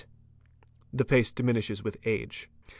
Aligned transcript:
t 0.01 0.07
The 0.93 1.05
pace 1.05 1.31
diminishes 1.31 1.83
with 1.83 1.95
age. 2.05 2.49